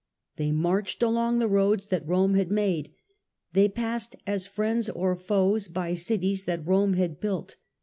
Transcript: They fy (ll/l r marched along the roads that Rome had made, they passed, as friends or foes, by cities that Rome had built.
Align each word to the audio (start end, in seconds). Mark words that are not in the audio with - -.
They 0.37 0.47
fy 0.49 0.53
(ll/l 0.53 0.57
r 0.57 0.61
marched 0.63 1.03
along 1.03 1.37
the 1.37 1.47
roads 1.47 1.85
that 1.85 2.07
Rome 2.07 2.33
had 2.33 2.49
made, 2.49 2.91
they 3.53 3.69
passed, 3.69 4.15
as 4.25 4.47
friends 4.47 4.89
or 4.89 5.15
foes, 5.15 5.67
by 5.67 5.93
cities 5.93 6.45
that 6.45 6.65
Rome 6.65 6.93
had 6.93 7.19
built. 7.19 7.55